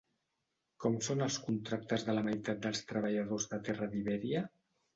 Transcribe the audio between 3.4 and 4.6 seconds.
de terra d'Ibèria?